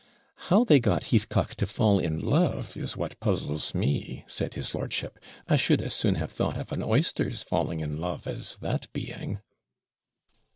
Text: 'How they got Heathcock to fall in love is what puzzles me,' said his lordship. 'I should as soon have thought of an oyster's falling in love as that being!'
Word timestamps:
'How 0.49 0.63
they 0.63 0.79
got 0.79 1.03
Heathcock 1.03 1.53
to 1.57 1.67
fall 1.67 1.99
in 1.99 2.19
love 2.19 2.75
is 2.75 2.97
what 2.97 3.19
puzzles 3.19 3.75
me,' 3.75 4.23
said 4.25 4.55
his 4.55 4.73
lordship. 4.73 5.19
'I 5.47 5.57
should 5.57 5.81
as 5.83 5.93
soon 5.93 6.15
have 6.15 6.31
thought 6.31 6.57
of 6.57 6.71
an 6.71 6.81
oyster's 6.81 7.43
falling 7.43 7.81
in 7.81 7.99
love 7.99 8.25
as 8.25 8.57
that 8.61 8.91
being!' 8.93 9.41